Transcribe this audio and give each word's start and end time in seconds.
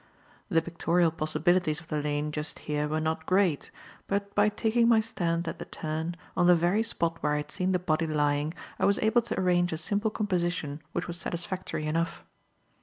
The 0.49 0.63
pictorial 0.63 1.11
possibilities 1.11 1.79
of 1.79 1.89
the 1.89 2.01
lane 2.01 2.31
just 2.31 2.57
here 2.65 2.87
were 2.87 2.99
not 2.99 3.27
great, 3.27 3.69
but 4.07 4.33
by 4.33 4.49
taking 4.49 4.87
my 4.89 4.99
stand 4.99 5.47
at 5.47 5.59
the 5.59 5.65
turn, 5.65 6.15
on 6.35 6.47
the 6.47 6.55
very 6.55 6.81
spot 6.81 7.21
where 7.21 7.33
I 7.35 7.43
had 7.45 7.51
seen 7.51 7.71
the 7.71 7.77
body 7.77 8.07
lying, 8.07 8.55
I 8.79 8.85
was 8.85 8.97
able 8.97 9.21
to 9.21 9.39
arrange 9.39 9.71
a 9.73 9.77
simple 9.77 10.09
composition 10.09 10.81
which 10.93 11.07
was 11.07 11.17
satisfactory 11.17 11.85
enough. 11.85 12.23